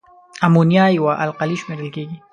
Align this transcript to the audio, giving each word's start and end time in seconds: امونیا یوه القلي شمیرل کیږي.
امونیا 0.45 0.85
یوه 0.97 1.11
القلي 1.23 1.57
شمیرل 1.61 1.89
کیږي. 1.95 2.17